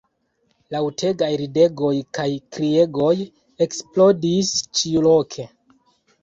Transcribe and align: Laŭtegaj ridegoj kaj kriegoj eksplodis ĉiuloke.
Laŭtegaj 0.75 1.27
ridegoj 1.41 1.91
kaj 2.19 2.25
kriegoj 2.55 3.11
eksplodis 3.67 4.51
ĉiuloke. 4.81 5.47